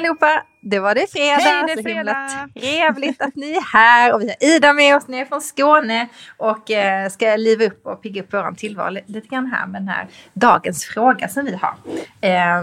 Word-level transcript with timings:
Allihopa! 0.00 0.42
Det 0.62 0.78
var 0.78 0.94
det 0.94 1.10
fredag. 1.12 1.34
Hej, 1.36 1.62
det 1.66 1.72
är 1.72 1.76
Så 1.76 1.82
fredag. 1.82 1.98
himla 1.98 2.48
trevligt 2.60 3.22
att 3.22 3.36
ni 3.36 3.50
är 3.52 3.72
här. 3.72 4.14
Och 4.14 4.20
vi 4.20 4.26
har 4.26 4.48
Ida 4.48 4.72
med 4.72 4.96
oss 4.96 5.08
nere 5.08 5.26
från 5.26 5.40
Skåne. 5.40 6.08
Och 6.36 6.70
eh, 6.70 7.08
ska 7.08 7.36
liva 7.36 7.64
upp 7.64 7.86
och 7.86 8.02
pigga 8.02 8.22
upp 8.22 8.28
vår 8.32 8.54
tillvaro 8.54 8.90
li- 8.90 9.04
lite 9.06 9.28
grann 9.28 9.46
här 9.46 9.66
med 9.66 9.80
den 9.80 9.88
här 9.88 10.06
dagens 10.34 10.84
fråga 10.84 11.28
som 11.28 11.44
vi 11.44 11.52
har. 11.62 11.74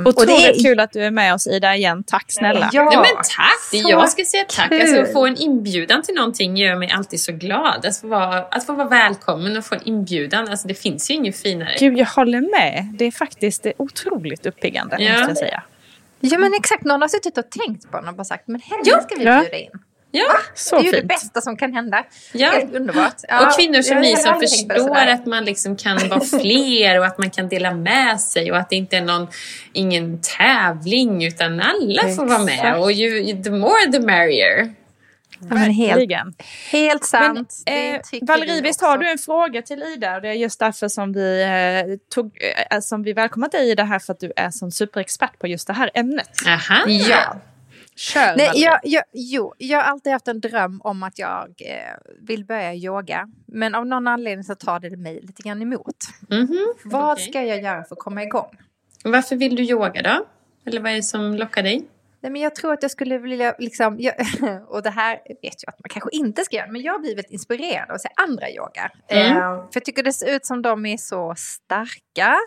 Och 0.02 0.08
Otroligt 0.08 0.28
det 0.28 0.48
är- 0.59 0.64
kul 0.64 0.80
att 0.80 0.92
du 0.94 1.04
är 1.04 1.12
med 1.12 1.34
oss 1.34 1.48
Ida 1.48 1.76
igen. 1.76 2.04
Tack 2.04 2.26
snälla. 2.28 2.70
Ja, 2.73 2.84
Nej, 2.84 2.98
men 2.98 3.05
tack! 3.16 3.72
Det 3.72 3.78
är 3.80 3.84
så 3.84 3.90
jag 3.90 4.09
ska 4.09 4.23
säga 4.26 4.45
tack. 4.50 4.70
kul. 4.70 4.81
Alltså, 4.81 5.02
att 5.02 5.14
få 5.14 5.26
en 5.26 5.38
inbjudan 5.38 6.02
till 6.02 6.16
någonting 6.16 6.58
gör 6.58 6.76
mig 6.76 6.92
alltid 6.92 7.20
så 7.20 7.31
glad. 7.31 7.86
Att 7.86 7.98
få 8.02 8.08
vara, 8.08 8.38
att 8.44 8.66
få 8.66 8.73
vara 8.73 8.88
välkommen 8.88 9.58
och 9.58 9.66
få 9.66 9.76
en 9.76 9.81
inbjudan. 9.88 10.48
Alltså, 10.48 10.67
det 10.67 10.73
finns 10.73 11.11
ju 11.11 11.14
inget 11.14 11.38
finare. 11.42 11.76
Gud, 11.80 11.98
jag 11.98 12.06
håller 12.06 12.42
med. 12.42 12.86
Det 12.98 13.06
är 13.06 13.11
faktiskt 13.11 13.64
det 13.64 13.70
är 13.70 13.81
otroligt 13.81 14.45
uppiggande, 14.45 14.95
Ja. 15.00 15.11
måste 15.11 15.30
jag 15.30 15.38
säga. 15.38 15.64
Ja 16.20 16.38
men 16.38 16.54
exakt, 16.54 16.84
någon 16.84 17.02
har 17.02 17.08
suttit 17.08 17.38
och 17.38 17.50
tänkt 17.50 17.92
på 17.92 17.98
den 18.00 18.08
och 18.10 18.16
bara 18.16 18.23
sagt 18.23 18.48
men 18.48 18.62
henne 18.62 18.82
Ja. 18.86 19.02
ska 19.02 19.16
vi 19.16 19.23
Ja. 19.23 19.40
bjuda 19.42 19.58
in. 19.58 19.70
Ja. 20.12 20.34
Så 20.56 20.76
det 20.76 20.82
är 20.82 20.86
ju 20.86 20.92
det 20.92 20.98
fint. 20.98 21.08
bästa 21.10 21.42
som 21.42 21.58
kan 21.58 21.73
hända. 21.73 22.04
Ja. 22.34 22.50
Helt 22.50 22.73
underbart. 22.76 23.14
Ja, 23.28 23.48
och 23.48 23.58
kvinnor 23.60 23.82
som 23.82 23.98
har 23.98 24.04
som 24.16 24.40
det 24.40 24.48
förstår 24.48 24.95
att 25.08 25.26
man 25.26 25.45
liksom 25.45 25.76
kan 25.76 26.10
vara 26.10 26.20
fler 26.42 27.00
och 27.00 27.06
att 27.06 27.18
man 27.18 27.30
kan 27.30 27.50
dela 27.50 27.72
med 27.73 28.22
sig 28.22 28.52
och 28.52 28.58
att 28.58 28.70
det 28.70 28.76
inte 28.76 28.98
är 28.98 29.02
någon, 29.02 29.28
ingen 29.73 30.22
tävling 30.38 31.26
utan 31.26 31.60
alla 31.62 32.02
får 32.16 32.26
vara 32.26 32.40
med. 32.44 32.78
Och 32.80 32.92
ju, 32.92 33.44
the 33.44 33.50
more 33.52 33.92
the 33.92 34.00
merrier. 34.00 34.73
Ja, 35.39 35.47
men 35.49 35.71
helt, 35.71 35.97
Verkligen. 35.97 36.33
helt 36.71 37.05
sant. 37.05 37.63
Men, 37.66 37.95
eh, 37.95 38.02
Valerie, 38.21 38.53
vi 38.53 38.61
visst 38.61 38.81
har 38.81 38.97
du 38.97 39.11
en 39.11 39.17
fråga 39.17 39.61
till 39.61 39.83
Ida? 39.83 40.16
Och 40.16 40.21
det 40.21 40.27
är 40.30 40.33
just 40.33 40.59
därför 40.59 40.88
som 40.88 41.13
vi, 41.13 41.43
eh, 41.43 41.97
tog, 42.13 42.38
eh, 42.71 42.80
som 42.80 43.03
vi 43.03 43.13
välkomnat 43.13 43.52
dig 43.52 43.71
i 43.71 43.75
det 43.75 43.83
här 43.83 43.99
för 43.99 44.13
att 44.13 44.19
du 44.19 44.33
är 44.35 44.49
som 44.49 44.71
superexpert 44.71 45.39
på 45.39 45.47
just 45.47 45.67
det 45.67 45.73
här 45.73 45.91
ämnet. 45.93 46.30
Aha. 46.47 46.88
Ja. 46.88 47.35
Kör 47.95 48.35
Nej, 48.38 48.52
jag, 48.55 48.80
jag, 48.83 49.03
jo, 49.13 49.53
jag 49.58 49.77
har 49.77 49.83
alltid 49.83 50.11
haft 50.13 50.27
en 50.27 50.39
dröm 50.41 50.81
om 50.83 51.03
att 51.03 51.19
jag 51.19 51.47
eh, 51.59 51.75
vill 52.21 52.45
börja 52.45 52.73
yoga. 52.73 53.27
Men 53.45 53.75
av 53.75 53.85
någon 53.85 54.08
anledning 54.08 54.43
så 54.43 54.55
tar 54.55 54.80
det 54.80 54.97
mig 54.97 55.19
lite 55.21 55.41
grann 55.43 55.61
emot. 55.61 55.95
Mhm. 56.30 56.73
Vad 56.83 57.11
Okej. 57.11 57.25
ska 57.25 57.43
jag 57.43 57.61
göra 57.63 57.83
för 57.83 57.95
att 57.95 57.99
komma 57.99 58.23
igång? 58.23 58.58
Varför 59.03 59.35
vill 59.35 59.55
du 59.55 59.63
yoga 59.63 60.02
då? 60.02 60.25
Eller 60.65 60.81
vad 60.81 60.91
är 60.91 60.95
det 60.95 61.03
som 61.03 61.35
lockar 61.35 61.63
dig? 61.63 61.85
Nej, 62.28 62.31
men 62.31 62.42
jag 62.42 62.56
tror 62.56 62.73
att 62.73 62.81
jag 62.81 62.92
skulle 62.92 63.17
vilja, 63.17 63.56
liksom, 63.59 64.00
jag, 64.00 64.14
och 64.67 64.83
det 64.83 64.89
här 64.89 65.20
vet 65.42 65.64
jag 65.64 65.73
att 65.73 65.80
man 65.80 65.89
kanske 65.89 66.09
inte 66.11 66.44
ska 66.44 66.56
göra, 66.56 66.72
men 66.72 66.81
jag 66.81 66.94
har 66.94 67.00
blivit 67.00 67.30
inspirerad 67.30 67.89
av 67.89 67.95
att 67.95 68.02
se 68.02 68.09
andra 68.16 68.50
yoga. 68.50 68.92
Mm. 69.08 69.38
Eh, 69.38 69.42
för 69.42 69.72
jag 69.73 69.86
tycker 69.86 70.03
det 70.03 70.14
ser 70.14 70.36
ut 70.36 70.45
som 70.45 70.61
de 70.61 70.86
är 70.86 70.98
så 70.98 71.33
starka, 71.38 72.38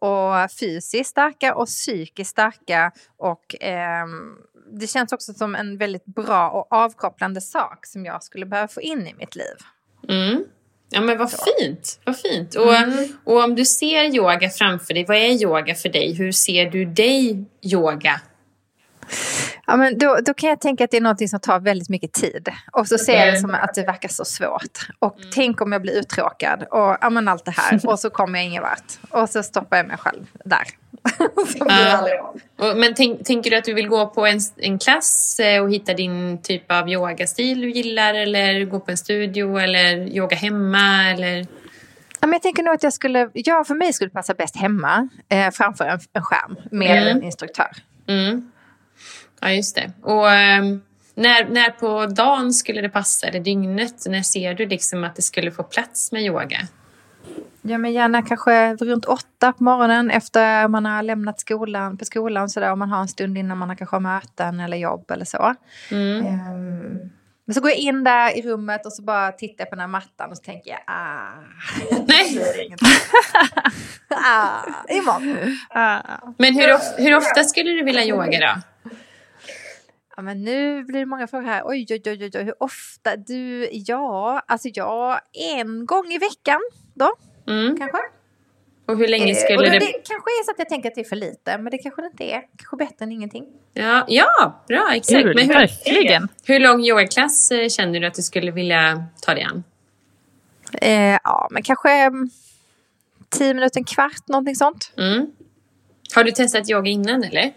och 0.00 0.52
fysiskt 0.60 1.10
starka 1.10 1.54
och 1.54 1.66
psykiskt 1.66 2.30
starka. 2.30 2.92
Och 3.18 3.54
ehm, 3.60 4.36
det 4.80 4.86
känns 4.86 5.12
också 5.12 5.32
som 5.32 5.54
en 5.54 5.78
väldigt 5.78 6.04
bra 6.04 6.50
och 6.50 6.66
avkopplande 6.70 7.40
sak 7.40 7.86
som 7.86 8.04
jag 8.04 8.22
skulle 8.22 8.46
behöva 8.46 8.68
få 8.68 8.80
in 8.80 9.06
i 9.06 9.14
mitt 9.14 9.36
liv. 9.36 9.56
Mm. 10.08 10.44
Ja 10.90 11.00
men 11.00 11.18
vad 11.18 11.30
fint, 11.30 12.00
vad 12.04 12.18
fint. 12.18 12.54
Och, 12.54 12.74
Mm. 12.74 13.08
och 13.24 13.44
om 13.44 13.54
du 13.54 13.64
ser 13.64 14.04
yoga 14.04 14.50
framför 14.50 14.94
dig, 14.94 15.04
vad 15.08 15.16
är 15.16 15.42
yoga 15.42 15.74
för 15.74 15.88
dig? 15.88 16.14
Hur 16.14 16.32
ser 16.32 16.70
du 16.70 16.84
dig 16.84 17.44
yoga? 17.62 18.20
Ja, 19.66 19.76
men 19.76 19.98
då, 19.98 20.18
då 20.26 20.34
kan 20.34 20.48
jag 20.50 20.60
tänka 20.60 20.84
att 20.84 20.90
det 20.90 20.96
är 20.96 21.00
något 21.00 21.30
som 21.30 21.40
tar 21.40 21.60
väldigt 21.60 21.88
mycket 21.88 22.12
tid. 22.12 22.48
Och 22.72 22.88
så 22.88 22.98
ser 22.98 23.24
jag 23.26 23.34
det 23.34 23.40
som 23.40 23.54
att 23.54 23.74
det 23.74 23.82
verkar 23.82 24.08
så 24.08 24.24
svårt. 24.24 24.88
Och 24.98 25.16
tänk 25.34 25.60
om 25.60 25.72
jag 25.72 25.82
blir 25.82 25.92
uttråkad 25.92 26.62
och 26.62 26.96
ja, 27.00 27.10
men 27.10 27.28
allt 27.28 27.44
det 27.44 27.50
här. 27.56 27.80
Och 27.88 27.98
så 27.98 28.10
kommer 28.10 28.38
jag 28.38 28.46
ingen 28.46 28.62
vart. 28.62 28.98
Och 29.22 29.30
så 29.30 29.42
stoppar 29.42 29.76
jag 29.76 29.86
mig 29.86 29.96
själv 29.96 30.26
där. 30.44 30.64
Och, 32.56 32.76
men 32.76 32.94
tänk, 32.94 33.24
tänker 33.24 33.50
du 33.50 33.56
att 33.56 33.64
du 33.64 33.74
vill 33.74 33.88
gå 33.88 34.06
på 34.06 34.26
en, 34.26 34.40
en 34.56 34.78
klass 34.78 35.40
eh, 35.40 35.62
och 35.62 35.70
hitta 35.72 35.94
din 35.94 36.42
typ 36.42 36.72
av 36.72 36.88
yogastil 36.88 37.60
du 37.60 37.70
gillar? 37.70 38.14
Eller 38.14 38.64
gå 38.64 38.80
på 38.80 38.90
en 38.90 38.96
studio 38.96 39.58
eller 39.58 39.96
yoga 39.96 40.36
hemma? 40.36 41.10
Eller? 41.10 41.46
Ja, 42.20 42.26
men 42.26 42.32
jag 42.32 42.42
tänker 42.42 42.62
nog 42.62 42.74
att 42.74 42.82
jag 42.82 42.92
skulle, 42.92 43.30
ja 43.34 43.64
för 43.66 43.74
mig 43.74 43.92
skulle 43.92 44.10
passa 44.10 44.34
bäst 44.34 44.56
hemma. 44.56 45.08
Eh, 45.28 45.50
framför 45.50 45.84
en, 45.84 46.00
en 46.12 46.22
skärm 46.22 46.56
med 46.70 47.02
Mm. 47.02 47.16
en 47.16 47.22
instruktör. 47.22 47.70
Mm. 48.08 48.50
Ja 49.40 49.50
just 49.50 49.74
det. 49.74 49.92
Och 50.02 50.30
ehm, 50.30 50.80
när, 51.14 51.48
när 51.48 51.70
på 51.70 52.06
dagen 52.06 52.52
skulle 52.52 52.80
det 52.80 52.88
passa? 52.88 53.26
Eller 53.26 53.40
dygnet? 53.40 54.06
När 54.06 54.22
ser 54.22 54.54
du 54.54 54.66
liksom 54.66 55.04
att 55.04 55.16
det 55.16 55.22
skulle 55.22 55.50
få 55.50 55.62
plats 55.62 56.12
med 56.12 56.22
yoga? 56.22 56.58
Ja, 57.62 57.78
men 57.78 57.92
gärna 57.92 58.22
kanske 58.22 58.74
runt 58.74 59.04
åtta 59.04 59.52
på 59.52 59.64
morgonen 59.64 60.10
efter 60.10 60.68
man 60.68 60.84
har 60.84 61.02
lämnat 61.02 61.40
skolan, 61.40 61.96
på 61.96 62.04
skolan. 62.04 62.48
Så 62.48 62.60
där, 62.60 62.72
om 62.72 62.78
man 62.78 62.90
har 62.90 63.00
en 63.00 63.08
stund 63.08 63.38
innan 63.38 63.58
man 63.58 63.68
har 63.68 63.76
kanske 63.76 63.96
har 63.96 64.00
möten 64.00 64.60
eller 64.60 64.76
jobb 64.76 65.10
eller 65.10 65.24
så. 65.24 65.54
Mm. 65.90 66.26
Ehm, 66.26 67.10
men 67.48 67.54
så 67.54 67.60
går 67.60 67.70
jag 67.70 67.78
in 67.78 68.04
där 68.04 68.38
i 68.38 68.42
rummet 68.42 68.86
och 68.86 68.92
så 68.92 69.02
bara 69.02 69.32
tittar 69.32 69.64
jag 69.64 69.70
på 69.70 69.74
den 69.76 69.80
här 69.80 69.88
mattan 69.88 70.30
och 70.30 70.36
så 70.36 70.42
tänker 70.42 70.70
jag 70.70 70.80
ah. 70.86 71.32
Nej. 72.06 72.38
ah 74.08 74.60
imorgon. 74.88 75.58
Ah. 75.70 76.00
Men 76.38 76.54
hur, 76.54 76.74
of, 76.74 76.80
hur 76.96 77.16
ofta 77.16 77.44
skulle 77.44 77.70
du 77.70 77.84
vilja 77.84 78.04
yoga 78.04 78.38
då? 78.40 78.60
Ja, 80.18 80.22
men 80.22 80.44
nu 80.44 80.84
blir 80.84 81.00
det 81.00 81.06
många 81.06 81.26
frågor 81.26 81.46
här. 81.46 81.62
Oj, 81.64 81.86
oj, 81.90 82.02
oj, 82.06 82.30
oj, 82.34 82.42
hur 82.44 82.62
ofta? 82.62 83.16
Du, 83.16 83.68
ja, 83.72 84.42
alltså 84.46 84.68
ja, 84.74 85.20
en 85.32 85.86
gång 85.86 86.06
i 86.12 86.18
veckan 86.18 86.60
då 86.94 87.12
Mm. 87.46 87.76
kanske. 87.78 87.98
Och 88.86 88.96
hur 88.98 89.08
länge 89.08 89.30
Eh, 89.32 89.36
skulle 89.36 89.56
då, 89.56 89.62
det... 89.64 89.78
det 89.78 89.86
kanske 89.86 90.30
är 90.30 90.44
så 90.44 90.50
att 90.50 90.58
jag 90.58 90.68
tänker 90.68 90.88
att 90.88 90.94
det 90.94 91.00
är 91.00 91.04
för 91.08 91.16
lite, 91.16 91.58
men 91.58 91.70
det 91.70 91.78
kanske 91.78 92.02
det 92.02 92.06
inte 92.06 92.24
är. 92.24 92.40
Kanske 92.56 92.76
bättre 92.76 93.04
än 93.04 93.12
ingenting. 93.12 93.46
Ja, 93.72 94.04
ja, 94.08 94.62
bra, 94.68 94.90
exakt. 94.94 95.22
Kul, 95.22 95.34
Men 95.34 95.46
hur, 95.48 95.54
verkligen. 95.54 96.28
hur 96.44 96.60
lång 96.60 96.80
yogaklass 96.84 97.50
eh, 97.50 97.68
känner 97.68 98.00
du 98.00 98.06
att 98.06 98.14
du 98.14 98.22
skulle 98.22 98.50
vilja 98.50 99.04
ta 99.22 99.34
dig 99.34 99.42
an? 99.44 99.64
Eh, 100.82 101.18
ja, 101.24 101.48
men 101.50 101.62
kanske 101.62 101.90
mm, 101.90 102.30
tio 103.28 103.54
minuter, 103.54 103.80
en 103.80 103.84
kvart, 103.84 104.28
någonting 104.28 104.56
sånt. 104.56 104.92
Mm. 104.96 105.32
Har 106.14 106.24
du 106.24 106.30
testat 106.30 106.70
yoga 106.70 106.90
innan 106.90 107.24
eller? 107.24 107.52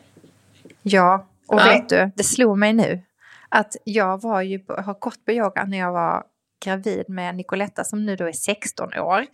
Ja, 0.84 1.26
och 1.52 1.60
Ja. 1.60 1.66
vet 1.66 1.90
du, 1.90 2.12
det 2.16 2.24
slog 2.24 2.58
mig 2.58 2.74
nu 2.74 3.02
att 3.50 3.76
jag 3.84 4.22
var 4.22 4.42
ju, 4.42 4.60
har 4.68 5.00
gått 5.00 5.26
på 5.26 5.32
yoga 5.32 5.64
när 5.64 5.78
jag 5.78 5.92
var 5.92 6.24
gravid 6.66 7.10
med 7.10 7.36
Nicoletta 7.36 7.84
som 7.84 8.06
nu 8.06 8.16
då 8.16 8.26
är 8.28 8.32
16 8.32 8.94
år. 8.94 9.26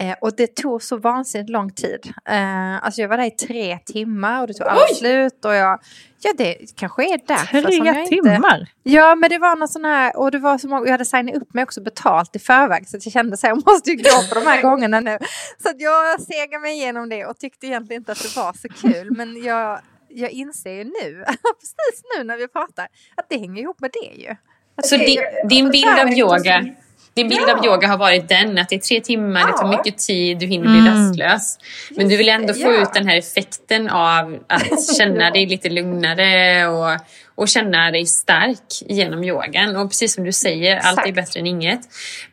Eh, 0.00 0.14
och 0.20 0.36
det 0.36 0.56
tog 0.56 0.82
så 0.82 0.96
vansinnigt 0.96 1.50
lång 1.50 1.70
tid. 1.70 2.12
Eh, 2.28 2.84
alltså 2.84 3.00
jag 3.00 3.08
var 3.08 3.16
där 3.16 3.24
i 3.24 3.30
tre 3.30 3.78
timmar 3.78 4.40
och 4.40 4.46
det 4.46 4.54
tog 4.54 4.66
aldrig 4.66 4.96
slut. 4.96 5.44
Och 5.44 5.54
jag, 5.54 5.80
ja, 6.22 6.32
det 6.38 6.56
kanske 6.76 7.04
är 7.14 7.20
därför 7.26 7.70
som 7.70 7.86
jag 7.86 7.94
Tre 7.94 8.16
inte... 8.16 8.30
timmar? 8.30 8.68
Ja, 8.82 9.14
men 9.14 9.30
det 9.30 9.38
var 9.38 9.56
någon 9.56 9.68
sån 9.68 9.84
här, 9.84 10.16
och 10.16 10.30
det 10.30 10.38
var 10.38 10.58
så 10.58 10.68
många, 10.68 10.84
jag 10.84 10.92
hade 10.92 11.04
signat 11.04 11.34
upp 11.34 11.54
mig 11.54 11.64
också 11.64 11.82
betalt 11.82 12.36
i 12.36 12.38
förväg 12.38 12.88
så 12.88 12.96
att 12.96 13.06
jag 13.06 13.12
kände 13.12 13.36
så 13.36 13.46
här, 13.46 13.54
jag 13.54 13.66
måste 13.66 13.90
ju 13.90 13.96
gå 13.96 14.28
på 14.28 14.34
de 14.40 14.46
här 14.46 14.62
gångerna 14.68 15.00
nu. 15.00 15.18
Så 15.62 15.68
att 15.68 15.80
jag 15.80 16.20
segade 16.20 16.58
mig 16.58 16.72
igenom 16.72 17.08
det 17.08 17.26
och 17.26 17.38
tyckte 17.38 17.66
egentligen 17.66 18.00
inte 18.00 18.12
att 18.12 18.22
det 18.22 18.36
var 18.36 18.52
så 18.52 18.68
kul, 18.68 19.16
men 19.16 19.42
jag, 19.42 19.80
jag 20.14 20.30
inser 20.30 20.70
ju 20.70 20.84
nu, 20.84 21.24
precis 21.60 22.02
nu 22.18 22.24
när 22.24 22.36
vi 22.36 22.48
pratar, 22.48 22.86
att 23.16 23.26
det 23.28 23.38
hänger 23.38 23.62
ihop 23.62 23.80
med 23.80 23.90
det 23.92 24.22
ju. 24.22 24.30
Att 24.76 24.86
Så 24.86 24.96
det- 24.96 25.06
din, 25.06 25.14
jag- 25.40 25.48
din 25.48 25.70
bild 25.70 25.98
av 26.00 26.06
det 26.06 26.16
yoga 26.16 26.66
din 27.14 27.28
bild 27.28 27.42
Ja. 27.46 27.56
av 27.58 27.64
yoga 27.66 27.88
har 27.88 27.98
varit 27.98 28.28
den 28.28 28.58
att 28.58 28.68
det 28.68 28.74
är 28.74 28.78
tre 28.80 29.00
timmar, 29.00 29.46
det 29.46 29.52
tar 29.58 29.72
Ja. 29.72 29.76
mycket 29.78 29.98
tid, 29.98 30.38
du 30.38 30.46
hinner 30.46 30.66
bli 30.66 30.78
Mm. 30.78 30.94
rastlös. 30.94 31.58
Men 31.90 32.08
du 32.08 32.16
vill 32.16 32.28
ändå 32.28 32.54
få 32.54 32.68
det, 32.70 32.74
ja. 32.76 32.82
ut 32.82 32.92
den 32.94 33.08
här 33.08 33.16
effekten 33.16 33.88
av 33.88 34.38
att 34.48 34.96
känna 34.98 35.24
Ja. 35.24 35.30
dig 35.30 35.46
lite 35.46 35.68
lugnare 35.68 36.66
och, 36.66 37.00
och 37.34 37.48
känna 37.48 37.90
dig 37.90 38.06
stark 38.06 38.58
genom 38.88 39.24
yogan. 39.24 39.76
Och 39.76 39.88
precis 39.90 40.14
som 40.14 40.24
du 40.24 40.32
säger, 40.32 40.76
allt 40.76 40.98
är 40.98 41.02
Exakt. 41.02 41.14
bättre 41.14 41.40
än 41.40 41.46
inget. 41.46 41.80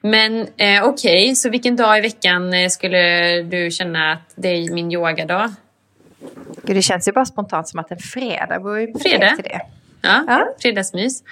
Men 0.01 0.47
eh, 0.57 0.83
okej, 0.83 1.35
så 1.35 1.49
vilken 1.49 1.75
dag 1.75 1.97
i 1.97 2.01
veckan 2.01 2.53
eh, 2.53 2.69
skulle 2.69 3.41
du 3.41 3.71
känna 3.71 4.11
att 4.11 4.33
det 4.35 4.47
är 4.49 4.73
min 4.73 4.91
yogadag? 4.91 5.53
Gud, 6.63 6.75
det 6.75 6.81
känns 6.81 7.07
ju 7.07 7.11
bara 7.11 7.25
spontant 7.25 7.67
som 7.67 7.79
att 7.79 7.91
en 7.91 7.97
fredag 7.97 8.59
vore 8.59 8.81
ju 8.81 8.93
Fredag? 8.99 9.35
till 9.35 9.43
det. 9.43 9.61
Ja, 10.01 10.23
Ja. 10.27 10.47
fredagsmys. 10.61 11.23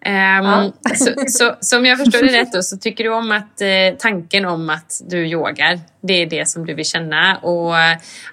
Ehm, 0.00 0.44
Ja. 0.44 0.70
så, 0.94 1.10
så, 1.28 1.54
så 1.60 1.78
om 1.78 1.86
jag 1.86 1.98
förstår 1.98 2.22
det 2.22 2.38
rätt 2.40 2.52
då, 2.52 2.62
så 2.62 2.76
tycker 2.76 3.04
du 3.04 3.10
om 3.10 3.32
att 3.32 3.60
eh, 3.60 3.68
tanken 3.98 4.44
om 4.44 4.70
att 4.70 5.00
du 5.08 5.26
yogar, 5.26 5.80
det 6.00 6.12
är 6.22 6.26
det 6.26 6.48
som 6.48 6.66
du 6.66 6.74
vill 6.74 6.84
känna 6.84 7.36
och 7.36 7.76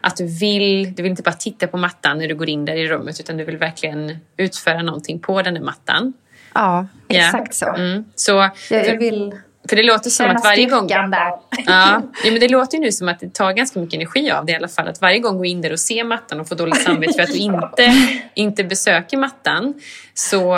att 0.01 0.17
du 0.17 0.39
vill, 0.39 0.95
du 0.95 1.03
vill 1.03 1.09
inte 1.09 1.23
bara 1.23 1.33
titta 1.35 1.67
på 1.67 1.77
mattan 1.77 2.17
när 2.17 2.27
du 2.27 2.35
går 2.35 2.49
in 2.49 2.65
där 2.65 2.75
i 2.75 2.87
rummet 2.87 3.19
utan 3.19 3.37
du 3.37 3.43
vill 3.43 3.57
verkligen 3.57 4.17
utföra 4.37 4.81
någonting 4.81 5.19
på 5.19 5.41
den 5.41 5.53
där 5.53 5.61
mattan. 5.61 6.13
Ja, 6.53 6.87
Ja. 7.07 7.19
exakt 7.19 7.53
så. 7.55 7.69
Mm. 7.75 8.05
Så, 8.15 8.31
Jag, 8.69 8.87
jag 8.87 8.97
vill 8.97 9.35
för 9.69 9.75
det 9.75 9.83
låter 9.83 10.09
som 10.09 10.29
att 10.29 10.43
varje 10.43 10.65
gång... 10.65 10.87
där. 10.87 11.07
Ja, 11.07 11.41
ja, 11.65 12.31
men 12.31 12.39
det 12.39 12.47
låter 12.47 12.77
ju 12.77 12.83
nu 12.83 12.91
som 12.91 13.07
att 13.09 13.19
det 13.19 13.33
tar 13.33 13.51
ganska 13.53 13.79
mycket 13.79 13.93
energi 13.95 14.31
av 14.31 14.45
det 14.45 14.51
i 14.51 14.55
alla 14.55 14.67
fall. 14.67 14.87
Att 14.87 15.01
varje 15.01 15.19
gång 15.19 15.37
gå 15.37 15.45
in 15.45 15.61
där 15.61 15.71
och 15.71 15.79
se 15.79 16.03
mattan 16.03 16.39
och 16.39 16.47
få 16.47 16.55
dåligt 16.55 16.81
samvete 16.83 17.13
för 17.13 17.21
att 17.21 17.31
du 17.31 17.37
inte, 17.37 17.93
inte 18.33 18.63
besöker 18.63 19.17
mattan. 19.17 19.73
Så, 20.13 20.57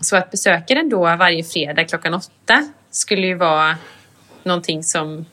så 0.00 0.16
att 0.16 0.30
besöka 0.30 0.74
den 0.74 0.88
då 0.88 1.00
varje 1.00 1.44
fredag 1.44 1.84
klockan 1.84 2.14
åtta 2.14 2.64
skulle 2.90 3.26
ju 3.26 3.34
vara 3.34 3.76
någonting 4.42 4.82
som 4.84 5.26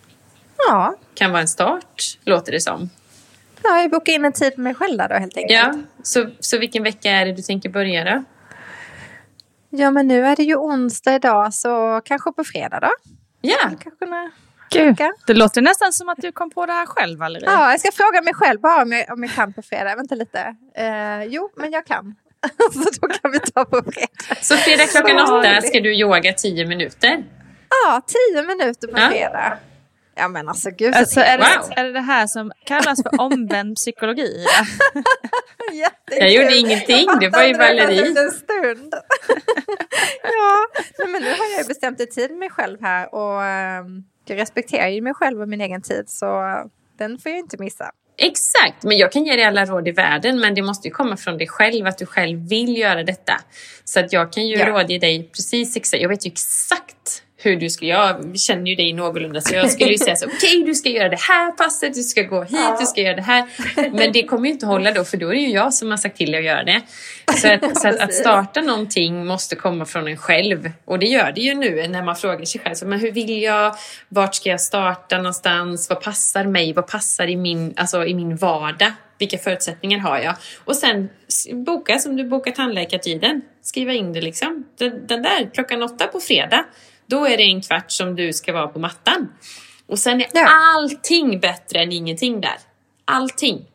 Ja. 0.69 0.95
kan 1.15 1.31
vara 1.31 1.41
en 1.41 1.47
start, 1.47 2.17
låter 2.25 2.51
det 2.51 2.59
som. 2.61 2.89
ja, 3.63 3.81
jag 3.81 3.91
bokar 3.91 4.13
in 4.13 4.25
en 4.25 4.33
tid 4.33 4.53
med 4.55 4.63
mig 4.63 4.75
själv 4.75 4.97
där 4.97 5.09
då 5.09 5.15
helt 5.15 5.37
enkelt. 5.37 5.59
Ja, 5.59 5.73
så, 6.03 6.29
så 6.39 6.57
vilken 6.57 6.83
vecka 6.83 7.11
är 7.11 7.25
det 7.25 7.33
du 7.33 7.41
tänker 7.41 7.69
börja 7.69 8.03
då? 8.03 8.23
Ja, 9.69 9.91
men 9.91 10.07
nu 10.07 10.25
är 10.25 10.35
det 10.35 10.43
ju 10.43 10.55
onsdag 10.55 11.15
idag 11.15 11.53
så 11.53 12.01
kanske 12.05 12.31
på 12.31 12.43
fredag 12.43 12.79
då. 12.79 12.89
Ja, 13.41 13.57
Kanske. 14.69 15.03
Gud, 15.03 15.13
det 15.27 15.33
låter 15.33 15.61
nästan 15.61 15.93
som 15.93 16.09
att 16.09 16.17
du 16.21 16.31
kom 16.31 16.49
på 16.49 16.65
det 16.65 16.73
här 16.73 16.85
själv, 16.85 17.19
Valerie. 17.19 17.45
Ja, 17.51 17.71
jag 17.71 17.79
ska 17.79 17.91
fråga 17.91 18.21
mig 18.21 18.33
själv 18.33 18.59
bara 18.59 18.81
om 18.81 18.91
jag, 18.91 19.11
om 19.13 19.23
jag 19.23 19.31
kan 19.33 19.53
på 19.53 19.61
fredag. 19.61 19.95
Vänta 19.95 20.15
lite. 20.15 20.55
Eh, 20.75 21.23
jo, 21.23 21.49
men 21.55 21.71
jag 21.71 21.85
kan. 21.85 22.15
så 22.73 22.89
då 23.01 23.07
kan 23.07 23.31
vi 23.31 23.39
ta 23.39 23.65
på 23.65 23.81
fredag. 23.83 24.41
så 24.41 24.55
fredag 24.55 24.83
klockan 24.83 25.19
åtta 25.39 25.61
ska 25.61 25.79
du 25.79 25.95
yoga 25.99 26.33
tio 26.33 26.65
minuter. 26.65 27.23
Ja, 27.69 28.01
tio 28.07 28.43
minuter 28.43 28.87
på 28.87 28.99
Ja. 28.99 29.07
fredag. 29.09 29.57
Ja, 30.17 30.27
men 30.27 30.47
alltså 30.49 30.69
gud. 30.71 30.93
så 30.93 30.99
Alltså, 30.99 31.19
är, 31.19 31.37
det, 31.37 31.43
Wow. 31.43 31.71
är 31.75 31.83
det 31.83 31.91
det 31.93 31.99
här 32.01 32.27
som 32.27 32.51
kallas 32.65 33.03
för 33.03 33.21
omvänd 33.21 33.75
psykologi? 33.75 34.45
Jag 36.19 36.31
gjorde 36.33 36.55
ingenting, 36.57 37.05
Jag 37.07 37.19
det 37.19 37.29
var 37.29 37.43
ju 37.43 37.53
Valerie. 37.53 38.01
en 38.07 38.31
stund. 38.31 38.93
ja, 40.23 40.67
nej, 40.99 41.07
men 41.07 41.21
nu 41.21 41.29
har 41.29 41.45
jag 41.51 41.61
ju 41.61 41.67
bestämt 41.67 41.99
en 41.99 42.07
tid 42.09 42.29
med 42.29 42.39
mig 42.39 42.49
själv 42.49 42.77
här 42.81 43.15
och 43.15 43.43
ehm, 43.43 44.03
jag 44.25 44.37
respekterar 44.37 44.87
ju 44.87 45.01
mig 45.01 45.13
själv 45.13 45.41
och 45.41 45.49
min 45.49 45.61
egen 45.61 45.81
tid 45.81 46.03
så 46.07 46.43
den 46.97 47.17
får 47.19 47.29
jag 47.31 47.39
inte 47.39 47.57
missa. 47.59 47.91
Exakt, 48.17 48.83
men 48.83 48.97
jag 48.97 49.11
kan 49.11 49.25
ge 49.25 49.35
dig 49.35 49.45
alla 49.45 49.65
råd 49.65 49.87
i 49.87 49.91
världen 49.91 50.39
men 50.39 50.55
det 50.55 50.61
måste 50.61 50.87
ju 50.87 50.93
komma 50.93 51.17
från 51.17 51.37
dig 51.37 51.47
själv 51.47 51.87
att 51.87 51.97
du 51.97 52.05
själv 52.05 52.49
vill 52.49 52.77
göra 52.77 53.03
detta. 53.03 53.33
Så 53.83 53.99
att 53.99 54.13
jag 54.13 54.33
kan 54.33 54.47
ju 54.47 54.57
Ja. 54.57 54.69
rådge 54.69 54.97
dig 54.99 55.29
precis 55.35 55.75
exakt, 55.77 56.01
jag 56.01 56.09
vet 56.09 56.25
ju 56.25 56.31
exakt 56.31 57.23
hur 57.39 57.55
du 57.55 57.69
ska, 57.69 57.85
jag 57.85 58.39
känner 58.39 58.69
ju 58.69 58.75
dig 58.75 58.93
någorlunda 58.93 59.41
så 59.41 59.55
jag 59.55 59.71
skulle 59.71 59.91
ju 59.91 59.97
säga 59.97 60.15
så 60.15 60.25
okej 60.37 60.63
du 60.63 60.75
ska 60.75 60.89
göra 60.89 61.09
det 61.09 61.19
här 61.19 61.51
passet, 61.51 61.93
du 61.93 62.03
ska 62.03 62.21
gå 62.21 62.43
hit, 62.43 62.79
du 62.79 62.85
ska 62.85 63.01
göra 63.01 63.15
det 63.15 63.21
här. 63.21 63.45
Men 63.91 64.11
det 64.11 64.23
kommer 64.23 64.45
ju 64.45 64.53
inte 64.53 64.65
hålla 64.65 64.91
då 64.91 65.03
för 65.03 65.17
då 65.17 65.27
är 65.27 65.33
det 65.33 65.41
ju 65.41 65.51
jag 65.51 65.73
som 65.73 65.89
har 65.89 65.97
sagt 65.97 66.17
till 66.17 66.31
dig 66.31 66.39
att 66.39 66.45
göra 66.45 66.63
det. 66.63 66.81
Så 67.37 67.53
att, 67.53 67.81
så 67.81 67.87
att, 67.87 67.99
att 67.99 68.13
starta 68.13 68.61
någonting 68.61 69.25
måste 69.25 69.55
komma 69.55 69.85
från 69.85 70.07
en 70.07 70.17
själv 70.17 70.71
och 70.85 70.99
det 70.99 71.05
gör 71.05 71.31
det 71.31 71.41
ju 71.41 71.53
nu 71.55 71.87
när 71.87 72.03
man 72.03 72.15
frågar 72.15 72.45
sig 72.45 72.61
själv, 72.61 72.75
så, 72.75 72.85
men 72.85 72.99
hur 72.99 73.11
vill 73.11 73.41
jag, 73.41 73.75
vart 74.09 74.35
ska 74.35 74.49
jag 74.49 74.61
starta 74.61 75.17
någonstans, 75.17 75.89
vad 75.89 76.01
passar 76.01 76.43
mig, 76.43 76.73
vad 76.73 76.87
passar 76.87 77.27
i 77.27 77.35
min, 77.35 77.73
alltså, 77.77 78.05
i 78.05 78.13
min 78.13 78.35
vardag? 78.35 78.91
Vilka 79.19 79.37
förutsättningar 79.37 79.99
har 79.99 80.17
jag? 80.17 80.35
Och 80.65 80.75
sen 80.75 81.09
boka 81.65 81.99
som 81.99 82.15
du 82.15 82.23
bokar 82.23 82.51
tandläkartiden. 82.51 83.41
Skriva 83.61 83.93
in 83.93 84.13
det 84.13 84.21
liksom. 84.21 84.63
Den, 84.77 85.07
den 85.07 85.21
där 85.21 85.49
klockan 85.53 85.83
åtta 85.83 86.07
på 86.07 86.19
fredag. 86.19 86.65
Då 87.07 87.25
är 87.25 87.37
det 87.37 87.43
en 87.43 87.61
kvart 87.61 87.91
som 87.91 88.15
du 88.15 88.33
ska 88.33 88.53
vara 88.53 88.67
på 88.67 88.79
mattan. 88.79 89.29
Och 89.87 89.99
sen 89.99 90.21
är 90.21 90.27
Ja. 90.33 90.47
allting 90.75 91.39
bättre 91.39 91.79
än 91.79 91.91
ingenting 91.91 92.41
där. 92.41 92.57
Allting. 93.05 93.65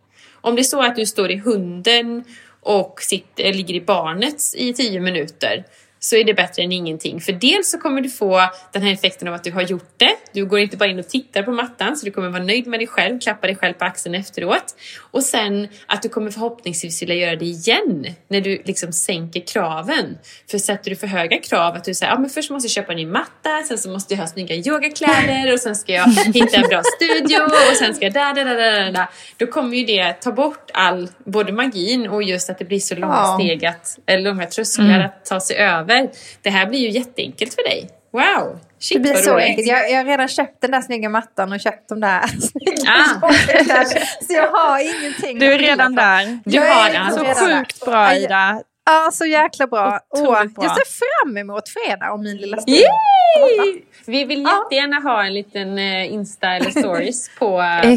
Om 0.40 0.54
det 0.54 0.60
är 0.60 0.64
så 0.64 0.82
att 0.82 0.96
du 0.96 1.06
står 1.06 1.30
i 1.30 1.36
hunden 1.36 2.24
och 2.60 2.98
sitter, 3.02 3.52
ligger 3.52 3.74
i 3.74 3.80
barnets 3.80 4.54
i 4.54 4.72
tio 4.72 5.00
minuter 5.00 5.64
så 6.04 6.16
är 6.16 6.24
det 6.24 6.34
bättre 6.34 6.62
än 6.62 6.72
ingenting. 6.72 7.20
För 7.20 7.32
dels 7.32 7.70
så 7.70 7.78
kommer 7.78 8.00
du 8.00 8.10
få 8.10 8.50
den 8.72 8.82
här 8.82 8.92
effekten 8.92 9.28
av 9.28 9.34
att 9.34 9.44
du 9.44 9.52
har 9.52 9.62
gjort 9.62 9.94
det. 9.96 10.16
Du 10.32 10.46
går 10.46 10.58
inte 10.58 10.76
bara 10.76 10.88
in 10.88 10.98
och 10.98 11.08
tittar 11.08 11.42
på 11.42 11.52
mattan 11.52 11.96
så 11.96 12.04
du 12.04 12.12
kommer 12.12 12.28
vara 12.28 12.42
nöjd 12.42 12.66
med 12.66 12.80
dig 12.80 12.86
själv, 12.86 13.20
klappa 13.20 13.46
dig 13.46 13.56
själv 13.56 13.74
på 13.74 13.84
axeln 13.84 14.14
efteråt. 14.14 14.74
Och 15.10 15.22
sen 15.22 15.68
att 15.86 16.02
du 16.02 16.08
kommer 16.08 16.30
förhoppningsvis 16.30 17.02
vilja 17.02 17.14
göra 17.14 17.36
det 17.36 17.44
igen 17.44 18.06
när 18.28 18.40
du 18.40 18.62
liksom 18.64 18.92
sänker 18.92 19.40
kraven. 19.40 20.18
För 20.50 20.58
sätter 20.58 20.90
du 20.90 20.96
för 20.96 21.06
höga 21.06 21.38
krav 21.38 21.74
att 21.74 21.84
du 21.84 21.94
säger, 21.94 22.18
men 22.18 22.30
först 22.30 22.50
måste 22.50 22.66
jag 22.66 22.72
köpa 22.72 22.92
en 22.92 22.98
ny 22.98 23.06
matta, 23.06 23.62
sen 23.68 23.78
så 23.78 23.90
måste 23.90 24.14
jag 24.14 24.20
ha 24.20 24.26
snygga 24.26 24.54
yogakläder 24.54 25.52
och 25.52 25.60
sen 25.60 25.76
ska 25.76 25.92
jag 25.92 26.06
hitta 26.34 26.56
en 26.56 26.68
bra 26.68 26.82
studio 26.96 27.38
och 27.70 27.76
sen 27.76 27.94
ska 27.94 28.04
jag 28.04 28.12
där, 28.12 28.34
där, 28.34 28.44
där, 28.44 28.56
där, 28.56 28.92
där. 28.92 29.06
Då 29.36 29.46
kommer 29.46 29.76
ju 29.76 29.84
det 29.84 30.12
ta 30.12 30.32
bort 30.32 30.70
all, 30.74 31.08
både 31.24 31.52
magin 31.52 32.08
och 32.08 32.22
just 32.22 32.50
att 32.50 32.58
det 32.58 32.64
blir 32.64 32.80
så 32.80 32.94
långa 32.94 33.24
steg 33.24 33.64
att, 33.64 33.98
eller 34.06 34.22
långa 34.22 34.46
trösklar 34.46 35.00
att 35.00 35.24
ta 35.24 35.40
sig 35.40 35.56
över. 35.56 35.91
Det 36.42 36.50
här 36.50 36.66
blir 36.66 36.78
ju 36.80 36.88
jätteenkelt 36.90 37.54
för 37.54 37.62
dig. 37.62 37.88
Wow! 38.12 38.58
Shit 38.78 38.96
Det 39.02 39.10
blir 39.10 39.14
så 39.14 39.32
roligt. 39.34 39.44
enkelt. 39.46 39.68
Jag, 39.68 39.90
jag 39.90 39.96
har 39.96 40.04
redan 40.04 40.28
köpt 40.28 40.60
den 40.60 40.70
där 40.70 40.80
snygga 40.80 41.08
mattan 41.08 41.52
och 41.52 41.60
köpt 41.60 41.88
de 41.88 42.00
där 42.00 42.20
Ah. 42.88 43.32
Så 44.26 44.32
jag 44.32 44.50
har 44.50 45.00
ingenting. 45.00 45.38
Du 45.38 45.52
är 45.52 45.58
redan 45.58 45.94
där. 45.94 46.38
Du 46.44 46.56
Jag 46.56 46.62
har 46.74 46.90
allt. 46.94 47.14
Så 47.14 47.22
där. 47.24 47.58
sjukt 47.58 47.84
bra, 47.84 48.14
Ida. 48.16 48.62
Ja, 48.84 49.10
så 49.12 49.26
jäkla 49.26 49.66
bra. 49.66 50.00
Åh, 50.10 50.22
bra. 50.24 50.46
jag 50.54 50.76
ser 50.76 51.04
fram 51.24 51.36
emot 51.36 51.68
fredag 51.68 52.12
och 52.12 52.20
min 52.20 52.36
lilla 52.36 52.56
stund. 52.56 52.76
Vi 54.06 54.24
vill 54.24 54.42
Ja. 54.42 54.62
jättegärna 54.64 54.96
ha 55.00 55.24
en 55.24 55.34
liten 55.34 55.78
eh, 55.78 56.12
Insta 56.12 56.48
eller 56.50 56.70
stories 56.70 57.28
på, 57.38 57.46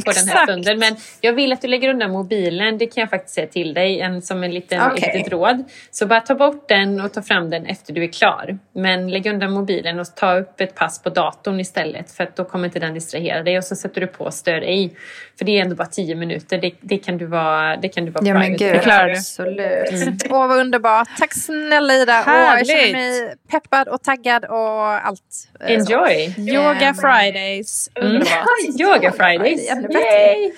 på 0.05 0.11
den 0.11 0.27
här 0.27 0.45
stunden. 0.45 0.79
Men 0.79 0.95
jag 1.21 1.33
vill 1.33 1.53
att 1.53 1.61
du 1.61 1.67
lägger 1.67 1.89
undan 1.89 2.11
mobilen. 2.11 2.77
Det 2.77 2.85
kan 2.87 3.01
jag 3.01 3.09
faktiskt 3.09 3.35
säga 3.35 3.47
till 3.47 3.73
dig 3.73 3.99
en, 4.01 4.21
som 4.21 4.43
en 4.43 4.51
liten, 4.51 4.81
Okej. 4.91 5.09
ett 5.09 5.15
litet 5.15 5.31
råd. 5.33 5.63
Så 5.91 6.05
bara 6.05 6.21
ta 6.21 6.35
bort 6.35 6.69
den 6.69 7.01
och 7.01 7.13
ta 7.13 7.21
fram 7.21 7.49
den 7.49 7.65
efter 7.65 7.93
du 7.93 8.03
är 8.03 8.07
klar. 8.11 8.57
Men 8.73 9.09
lägg 9.11 9.25
undan 9.27 9.51
mobilen 9.51 9.99
och 9.99 10.15
ta 10.15 10.35
upp 10.37 10.61
ett 10.61 10.75
pass 10.75 11.03
på 11.03 11.09
datorn 11.09 11.59
istället. 11.59 12.11
För 12.11 12.23
att 12.23 12.35
då 12.35 12.45
kommer 12.45 12.65
inte 12.65 12.79
den 12.79 12.93
distrahera 12.93 13.43
dig. 13.43 13.57
Och 13.57 13.63
så 13.63 13.75
sätter 13.75 14.01
du 14.01 14.07
på 14.07 14.31
stör 14.31 14.61
ej. 14.61 14.97
För 15.37 15.45
det 15.45 15.57
är 15.59 15.61
ändå 15.61 15.75
bara 15.75 15.87
tio 15.87 16.15
minuter. 16.15 16.57
Det, 16.57 16.71
det 16.81 16.97
kan 16.97 17.17
du 17.17 17.25
vara, 17.25 17.77
det 17.77 17.89
kan 17.89 18.05
du 18.05 18.11
vara 18.11 18.25
Ja 18.27 18.33
men 18.33 18.57
gud, 18.57 18.71
med. 18.71 18.81
klarar 18.83 19.05
du. 19.07 19.11
absolut. 19.11 20.23
Åh 20.29 20.47
vad 20.47 20.57
underbart. 20.59 21.07
Tack 21.19 21.33
snälla 21.33 21.93
Ida. 21.93 22.23
Åh, 22.27 22.33
jag 22.33 22.67
känner 22.67 22.79
Härligt. 22.79 22.93
mig 22.95 23.35
peppad 23.51 23.87
och 23.87 24.03
taggad 24.03 24.45
och 24.45 25.07
allt. 25.07 25.21
eh, 25.59 25.79
så. 25.83 25.93
Enjoy! 25.93 26.33
Yoga 26.37 26.79
Ehm, 26.87 26.95
Fridays. 26.95 27.89
Mm. 27.95 28.07
Underbart. 28.11 28.79
Yoga 28.79 29.11
Fridays! 29.17 29.69
Yay! 29.69 30.51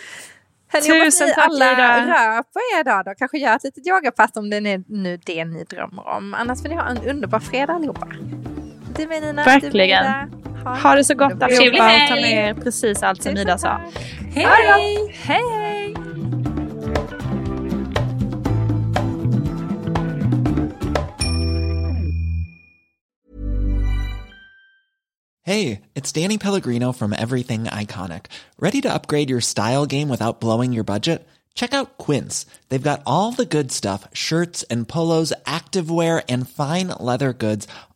Hörni, 0.74 1.05
Tusen 1.05 1.27
tack, 1.36 1.38
alla 1.46 1.72
Ida. 1.74 1.98
rör 2.05 2.43
på 2.43 2.60
er 2.79 2.84
dag 2.84 3.05
då. 3.05 3.13
Kanske 3.17 3.38
gör 3.38 3.55
ett 3.55 3.63
litet 3.63 3.88
yogapass 3.88 4.31
om 4.36 4.50
det 4.50 4.57
är 4.57 4.84
nu 4.88 5.17
det 5.25 5.46
ni 5.46 5.63
drömmer 5.63 6.07
om. 6.07 6.34
Annars 6.34 6.62
får 6.62 6.69
ni 6.69 6.75
ha 6.75 6.88
en 6.89 6.98
underbar 7.10 7.39
fredag 7.39 7.74
allihopa. 7.74 8.07
Du 8.98 9.07
med 9.07 9.22
Nina, 9.22 9.43
Verkligen. 9.43 9.72
Du 9.74 9.77
med 9.77 9.88
Ida. 9.89 10.29
Ha 10.65 10.95
det 10.95 11.03
så 11.03 11.15
gott 11.15 11.31
Underbar. 11.31 11.47
Trevlig 11.47 11.79
allihopa 11.79 12.03
och 12.03 12.09
ta 12.09 12.15
med 12.15 12.49
er 12.49 12.53
precis 12.53 13.03
allt 13.03 13.23
som 13.23 13.37
Ida 13.37 13.57
sa. 13.57 13.67
tack. 13.67 14.03
Hej! 14.33 14.45
Hej 15.13 15.41
hej! 15.53 15.93
Hey, 25.47 25.81
it's 25.95 26.11
Danny 26.11 26.37
Pellegrino 26.37 26.91
from 26.91 27.13
Everything 27.13 27.65
Iconic. 27.65 28.25
Ready 28.59 28.81
to 28.81 28.93
upgrade 28.93 29.29
your 29.29 29.39
style 29.39 29.85
game 29.85 30.09
without 30.09 30.41
blowing 30.41 30.73
your 30.73 30.83
budget? 30.83 31.25
Check 31.55 31.73
out 31.73 31.97
Quince. 31.97 32.45
They've 32.67 32.89
got 32.89 33.01
all 33.05 33.31
the 33.31 33.45
good 33.45 33.71
stuff 33.71 34.07
shirts 34.13 34.63
and 34.69 34.87
polos, 34.87 35.31
activewear, 35.45 36.21
and 36.29 36.49
fine 36.49 36.89
leather 36.99 37.31
goods, 37.33 37.65